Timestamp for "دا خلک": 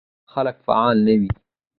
0.25-0.55